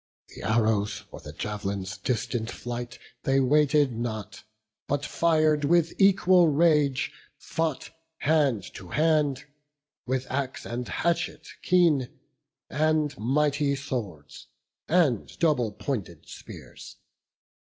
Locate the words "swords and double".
13.75-15.71